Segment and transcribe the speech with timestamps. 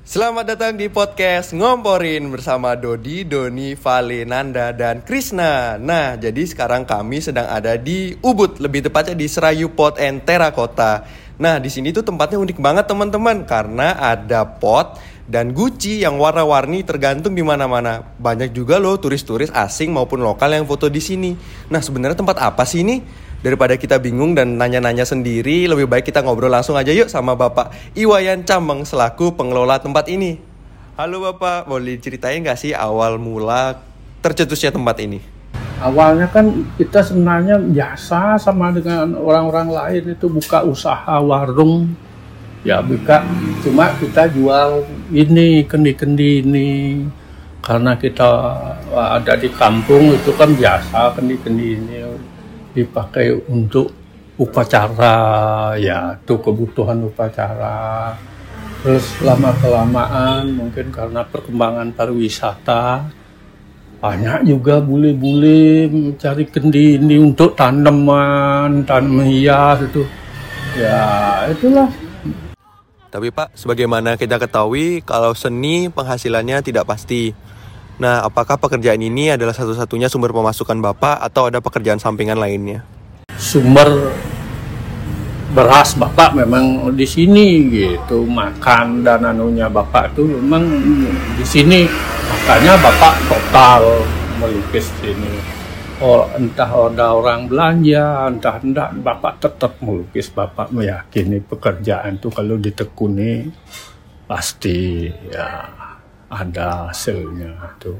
[0.00, 5.76] Selamat datang di podcast Ngomporin bersama Dodi, Doni, Vale, Nanda, dan Krisna.
[5.76, 11.04] Nah, jadi sekarang kami sedang ada di Ubud, lebih tepatnya di Serayu Pot and Terracotta.
[11.36, 14.96] Nah, di sini tuh tempatnya unik banget teman-teman karena ada pot
[15.28, 18.00] dan guci yang warna-warni tergantung di mana-mana.
[18.00, 21.36] Banyak juga loh turis-turis asing maupun lokal yang foto di sini.
[21.68, 23.28] Nah, sebenarnya tempat apa sih ini?
[23.40, 27.72] Daripada kita bingung dan nanya-nanya sendiri, lebih baik kita ngobrol langsung aja yuk sama Bapak
[27.96, 30.36] Iwayan Cameng selaku pengelola tempat ini.
[31.00, 33.80] Halo Bapak, boleh ceritain nggak sih awal mula
[34.20, 35.24] tercetusnya tempat ini?
[35.80, 41.96] Awalnya kan kita sebenarnya biasa sama dengan orang-orang lain itu buka usaha warung.
[42.60, 43.24] Ya buka.
[43.64, 44.84] Cuma kita jual
[45.16, 46.70] ini kendi-kendi ini.
[47.64, 48.28] Karena kita
[48.92, 51.96] ada di kampung itu kan biasa kendi-kendi ini
[52.74, 53.90] dipakai untuk
[54.40, 58.16] upacara ya itu kebutuhan upacara.
[58.80, 63.04] Terus lama kelamaan mungkin karena perkembangan pariwisata
[64.00, 70.08] banyak juga bule-bule mencari kendi ini untuk tanaman tanaman hias itu.
[70.80, 71.92] Ya itulah.
[73.12, 77.36] Tapi Pak sebagaimana kita ketahui kalau seni penghasilannya tidak pasti
[78.00, 82.80] Nah, apakah pekerjaan ini adalah satu-satunya sumber pemasukan Bapak atau ada pekerjaan sampingan lainnya?
[83.36, 84.16] Sumber
[85.52, 90.64] beras Bapak memang di sini gitu, makan dan anunya Bapak itu memang
[91.36, 91.84] di sini.
[92.24, 93.82] Makanya Bapak total
[94.40, 95.60] melukis sini.
[96.00, 100.32] Oh, entah ada orang belanja, entah entah Bapak tetap melukis.
[100.32, 103.52] Bapak meyakini pekerjaan itu kalau ditekuni
[104.24, 105.68] pasti ya
[106.30, 107.98] ada hasilnya itu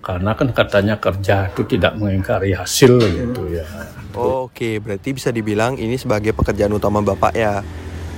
[0.00, 3.68] karena kan katanya kerja itu tidak mengingkari hasil gitu ya.
[4.16, 7.60] Oke, berarti bisa dibilang ini sebagai pekerjaan utama Bapak ya.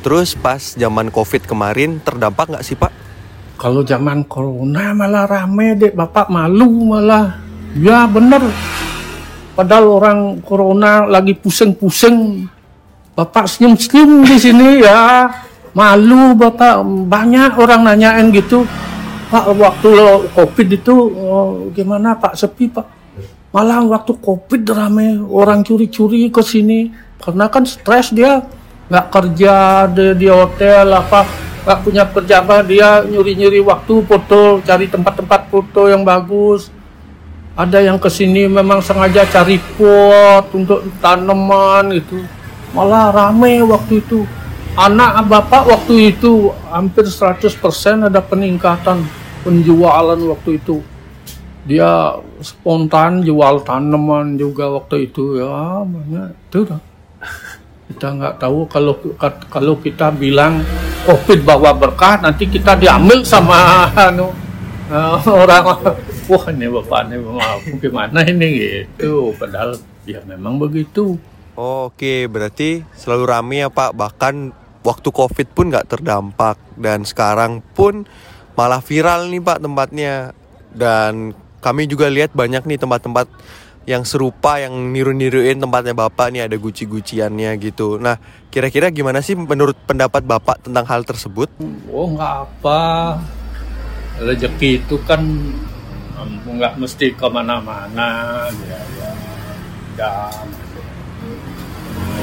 [0.00, 2.92] Terus pas zaman Covid kemarin terdampak nggak sih Pak?
[3.60, 7.36] Kalau zaman Corona malah rame deh, Bapak malu malah.
[7.76, 8.40] Ya bener.
[9.52, 12.48] Padahal orang Corona lagi pusing-pusing.
[13.12, 15.28] Bapak senyum-senyum di sini ya.
[15.76, 18.64] Malu Bapak, banyak orang nanyain gitu
[19.26, 19.90] Pak waktu
[20.30, 22.38] covid itu oh, gimana Pak?
[22.38, 22.86] Sepi Pak.
[23.50, 26.94] Malah waktu covid rame orang curi-curi ke sini.
[27.18, 28.46] Karena kan stres dia.
[28.86, 29.54] Nggak kerja
[29.90, 31.26] di, di hotel apa
[31.66, 36.70] nggak punya kerja apa dia nyuri-nyuri waktu foto cari tempat-tempat foto yang bagus.
[37.58, 42.22] Ada yang ke sini memang sengaja cari pot untuk tanaman itu
[42.76, 44.28] malah rame waktu itu
[44.76, 47.48] anak bapak waktu itu hampir 100%
[48.12, 49.00] ada peningkatan
[49.40, 50.84] penjualan waktu itu.
[51.66, 52.14] Dia
[52.44, 56.30] spontan jual tanaman juga waktu itu ya banyak.
[56.52, 56.80] Itu dah.
[57.90, 58.94] Kita nggak tahu kalau
[59.50, 60.60] kalau kita bilang
[61.08, 64.30] covid bawa berkah nanti kita diambil sama anu
[65.26, 65.64] orang.
[66.26, 67.16] Wah ini bapak ini
[67.80, 69.32] gimana ini gitu.
[69.34, 71.18] Padahal ya memang begitu.
[71.56, 73.96] Oke, berarti selalu ramai ya Pak.
[73.96, 78.06] Bahkan waktu COVID pun nggak terdampak dan sekarang pun
[78.54, 80.30] malah viral nih Pak tempatnya
[80.70, 83.26] dan kami juga lihat banyak nih tempat-tempat
[83.86, 88.02] yang serupa yang niru-niruin tempatnya Bapak nih ada guci-guciannya gitu.
[88.02, 88.18] Nah,
[88.50, 91.46] kira-kira gimana sih menurut pendapat Bapak tentang hal tersebut?
[91.90, 92.80] Oh, nggak apa.
[94.18, 95.22] Rezeki itu kan
[96.46, 98.46] nggak mesti ke mana-mana.
[98.66, 99.10] Ya, ya.
[99.94, 100.46] Dan...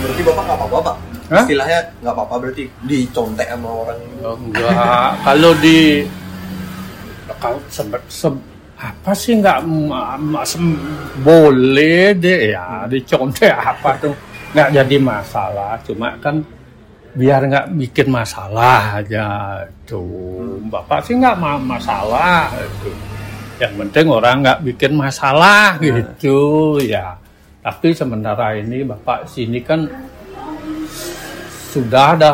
[0.03, 1.12] Berarti Bapak nggak apa-apa, Pak?
[1.33, 1.49] Hah?
[1.49, 5.09] Istilahnya nggak apa-apa berarti dicontek sama orang oh, enggak.
[5.25, 6.05] Kalau di
[7.41, 8.29] kalau sebet se,
[8.77, 9.59] apa sih nggak
[11.25, 14.13] boleh deh ya dicontek apa tuh?
[14.53, 16.45] Nggak jadi masalah cuma kan
[17.17, 19.25] biar nggak bikin masalah aja
[19.89, 22.94] tuh bapak sih nggak ma masalah itu.
[23.57, 25.81] Yang penting orang nggak bikin masalah nah.
[25.81, 27.17] gitu ya.
[27.65, 29.89] Tapi sementara ini bapak sini kan
[31.73, 32.31] sudah ada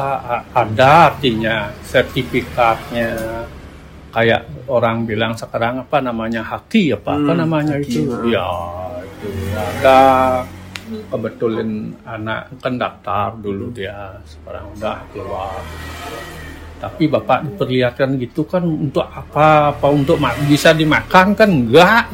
[0.51, 3.15] ada artinya sertifikatnya.
[4.09, 8.33] Kayak orang bilang sekarang apa namanya haki apa hmm, apa namanya haki, itu.
[8.33, 8.49] ya.
[9.15, 10.01] Itu ada.
[10.89, 15.61] Kebetulan anak kan daftar dulu dia sekarang udah keluar.
[16.81, 20.17] Tapi bapak diperlihatkan gitu kan untuk apa apa untuk
[20.49, 22.03] bisa dimakan kan enggak?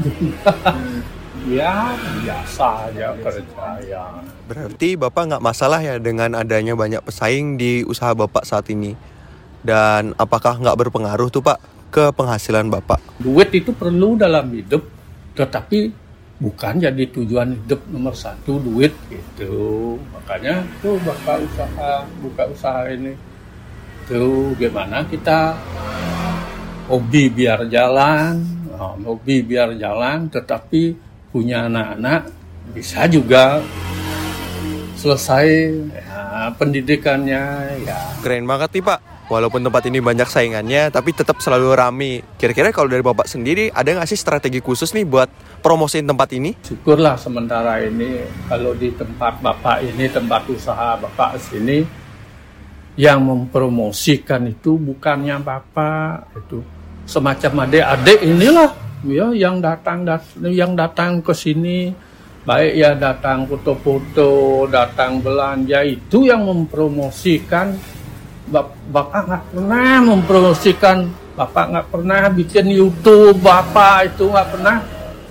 [1.45, 1.94] Ya
[2.25, 4.01] biasa aja kerja ya
[4.45, 8.94] berarti bapak nggak masalah ya dengan adanya banyak pesaing di usaha bapak saat ini?
[9.65, 11.57] Dan apakah nggak berpengaruh tuh pak
[11.89, 13.01] ke penghasilan bapak?
[13.18, 14.86] Duit itu perlu dalam hidup
[15.36, 15.92] tetapi
[16.36, 19.97] bukan jadi tujuan hidup nomor satu duit gitu.
[20.13, 23.18] Makanya tuh bapak usaha buka usaha ini.
[24.06, 25.57] Tuh gimana kita
[26.86, 28.45] hobi biar jalan,
[28.77, 30.94] hobi biar jalan, tetapi
[31.33, 32.30] punya anak-anak
[32.71, 33.59] bisa juga
[34.95, 35.45] selesai
[35.92, 37.44] ya, pendidikannya
[37.83, 37.97] ya.
[38.24, 39.00] Keren banget nih Pak.
[39.25, 42.21] Walaupun tempat ini banyak saingannya, tapi tetap selalu rame.
[42.38, 45.25] Kira-kira kalau dari Bapak sendiri, ada nggak sih strategi khusus nih buat
[45.65, 46.53] promosiin tempat ini?
[46.62, 51.81] Syukurlah sementara ini kalau di tempat Bapak ini, tempat usaha Bapak sini,
[53.01, 56.62] yang mempromosikan itu bukannya Bapak, itu
[57.09, 58.71] semacam adik-adik inilah
[59.06, 61.94] ya yang datang dat yang datang ke sini
[62.45, 67.74] baik ya datang foto-foto, datang belanja itu yang mempromosikan
[68.45, 70.97] Bapak nggak pernah mempromosikan,
[71.33, 74.77] Bapak nggak pernah bikin YouTube, Bapak itu nggak pernah.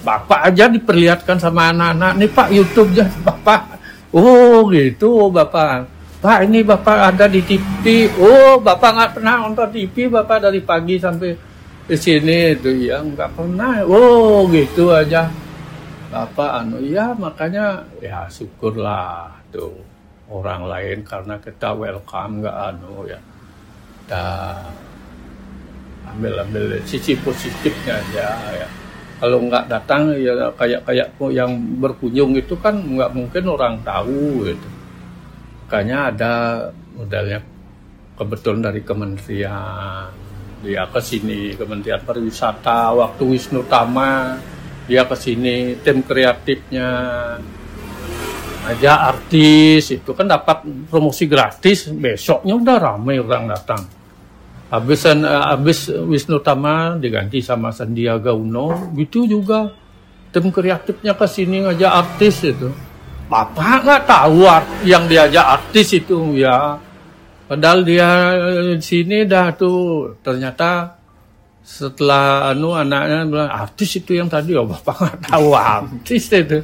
[0.04, 3.78] Bapak aja diperlihatkan sama anak-anak, nih Pak YouTube aja Bapak.
[4.10, 5.86] Oh gitu Bapak.
[6.18, 8.10] Pak ini Bapak ada di TV.
[8.18, 11.30] Oh Bapak nggak pernah nonton TV, Bapak dari pagi sampai
[11.86, 13.86] di sini itu ya nggak pernah.
[13.86, 15.43] Oh gitu aja.
[16.14, 19.74] Bapak anu ya makanya ya syukurlah tuh
[20.30, 23.18] orang lain karena kita welcome nggak anu ya.
[23.98, 24.26] Kita
[26.14, 28.30] ambil ambil sisi positifnya aja
[28.62, 28.68] ya.
[29.18, 31.50] Kalau nggak datang ya kayak kayak yang
[31.82, 34.68] berkunjung itu kan nggak mungkin orang tahu gitu.
[35.66, 36.32] Makanya ada
[36.94, 37.42] modalnya
[38.14, 40.14] kebetulan dari kementerian.
[40.62, 44.53] Dia ke sini kementerian pariwisata waktu Wisnu Tama
[44.84, 46.88] dia ke sini tim kreatifnya
[48.64, 51.88] aja artis itu kan dapat promosi gratis.
[51.92, 53.84] Besoknya udah ramai orang datang.
[54.72, 59.70] Habis uh, habis Wisnu Tama diganti sama Sandiaga Uno gitu juga.
[60.34, 62.68] Tim kreatifnya ke sini ngajak artis itu.
[63.30, 64.44] Bapak nggak tahu
[64.82, 66.76] yang diajak artis itu ya.
[67.44, 68.08] Padahal dia
[68.74, 70.18] di sini dah tuh.
[70.24, 71.03] Ternyata
[71.64, 74.52] setelah anu anaknya bilang artis itu yang tadi.
[74.52, 76.60] Oh bapak nggak tahu artis itu.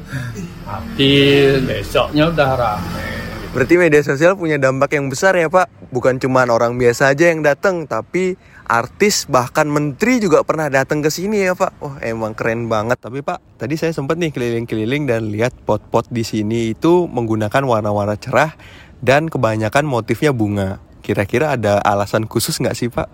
[0.69, 3.05] Artis besoknya udah rame.
[3.51, 5.67] Berarti media sosial punya dampak yang besar ya pak.
[5.89, 11.09] Bukan cuma orang biasa aja yang datang tapi artis bahkan menteri juga pernah datang ke
[11.09, 11.73] sini ya pak.
[11.81, 13.01] Wah emang keren banget.
[13.01, 18.15] Tapi pak tadi saya sempat nih keliling-keliling dan lihat pot-pot di sini itu menggunakan warna-warna
[18.21, 18.53] cerah
[19.01, 20.77] dan kebanyakan motifnya bunga.
[21.01, 23.09] Kira-kira ada alasan khusus nggak sih pak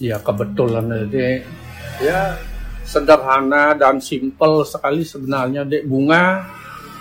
[0.00, 0.86] ya kebetulan.
[1.06, 1.42] Jadi
[2.02, 2.38] ya
[2.86, 5.66] sederhana dan simpel sekali sebenarnya.
[5.66, 6.46] Dek bunga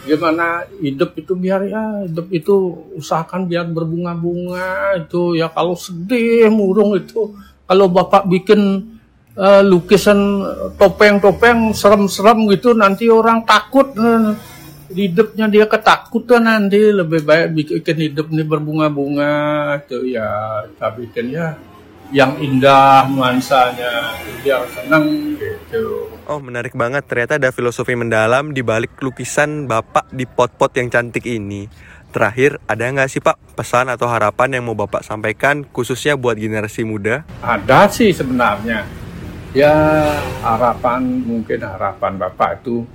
[0.08, 2.56] gimana hidup itu biar ya hidup itu
[2.96, 5.38] usahakan biar berbunga-bunga itu.
[5.38, 7.32] Ya kalau sedih murung itu.
[7.68, 8.96] Kalau bapak bikin
[9.36, 10.40] uh, lukisan
[10.80, 14.32] topeng-topeng serem-serem gitu nanti orang takut uh,
[14.88, 16.80] hidupnya dia ketakutan nanti.
[16.80, 19.36] Lebih baik bikin hidup ini berbunga-bunga
[19.84, 21.60] itu ya kita bikin ya
[22.12, 26.08] yang indah nuansanya dia senang gitu.
[26.28, 31.28] Oh menarik banget ternyata ada filosofi mendalam di balik lukisan bapak di pot-pot yang cantik
[31.28, 31.68] ini.
[32.12, 36.88] Terakhir ada nggak sih pak pesan atau harapan yang mau bapak sampaikan khususnya buat generasi
[36.88, 37.28] muda?
[37.44, 38.88] Ada sih sebenarnya.
[39.52, 39.76] Ya
[40.44, 42.88] harapan mungkin harapan bapak itu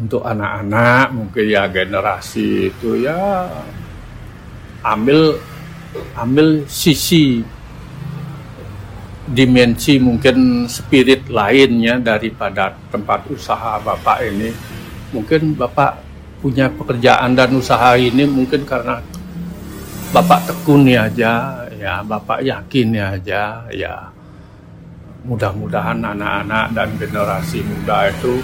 [0.00, 3.44] untuk anak-anak mungkin ya generasi itu ya
[4.80, 5.36] ambil
[6.14, 7.42] ambil sisi
[9.30, 14.50] dimensi mungkin spirit lainnya daripada tempat usaha Bapak ini.
[15.14, 16.02] Mungkin Bapak
[16.42, 19.02] punya pekerjaan dan usaha ini mungkin karena
[20.10, 23.94] Bapak tekuni aja, ya Bapak yakin aja, ya
[25.22, 28.40] mudah-mudahan anak-anak dan generasi muda itu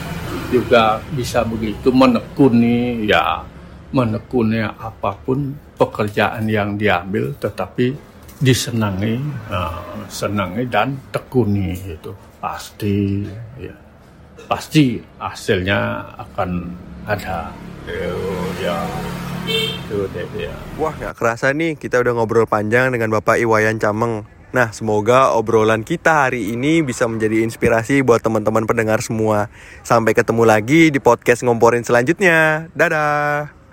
[0.53, 3.43] juga bisa begitu menekuni ya
[3.97, 7.97] menekuni apa pun pekerjaan yang diambil tetapi
[8.37, 9.17] disenangi,
[9.49, 13.25] uh, senangi dan tekuni itu pasti
[13.57, 13.73] ya
[14.45, 16.50] pasti hasilnya akan
[17.09, 17.49] ada
[18.61, 25.37] ya wah nggak kerasa nih kita udah ngobrol panjang dengan bapak Iwayan Cameng Nah, semoga
[25.37, 29.53] obrolan kita hari ini bisa menjadi inspirasi buat teman-teman pendengar semua.
[29.85, 32.71] Sampai ketemu lagi di podcast ngomporin selanjutnya.
[32.73, 33.65] Dadah.